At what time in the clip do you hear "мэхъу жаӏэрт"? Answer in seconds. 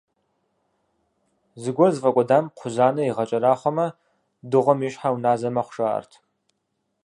5.55-6.11